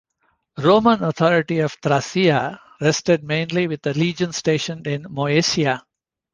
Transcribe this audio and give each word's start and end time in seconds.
Roman 0.57 1.03
authority 1.03 1.59
of 1.59 1.73
Thracia 1.73 2.59
rested 2.81 3.23
mainly 3.23 3.67
with 3.67 3.83
the 3.83 3.93
legions 3.93 4.35
stationed 4.35 4.87
in 4.87 5.03
Moesia. 5.03 5.83